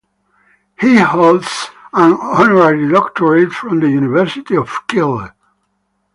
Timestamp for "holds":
0.97-1.69